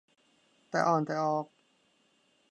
[0.69, 1.45] แต่อ้อนแต่ออก